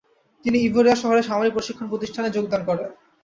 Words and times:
তিনি 0.45 0.57
ইভরেয়া 0.59 0.97
শহরে 1.01 1.21
সামরিক 1.23 1.53
প্রশিক্ষণ 1.53 1.85
প্রতিষ্ঠানে 1.89 2.29
যোগদান 2.29 2.61
করেন। 2.65 2.89